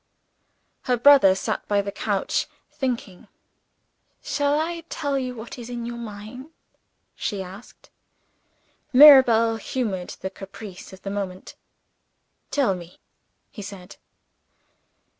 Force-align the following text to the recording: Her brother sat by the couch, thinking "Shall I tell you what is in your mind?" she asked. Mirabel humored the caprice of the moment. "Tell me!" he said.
Her 0.85 0.97
brother 0.97 1.35
sat 1.35 1.67
by 1.67 1.83
the 1.83 1.91
couch, 1.91 2.47
thinking 2.71 3.27
"Shall 4.23 4.59
I 4.59 4.81
tell 4.89 5.15
you 5.19 5.35
what 5.35 5.59
is 5.59 5.69
in 5.69 5.85
your 5.85 5.99
mind?" 5.99 6.49
she 7.13 7.43
asked. 7.43 7.91
Mirabel 8.93 9.57
humored 9.57 10.15
the 10.21 10.31
caprice 10.31 10.91
of 10.91 11.03
the 11.03 11.11
moment. 11.11 11.53
"Tell 12.49 12.73
me!" 12.73 12.99
he 13.51 13.61
said. 13.61 13.97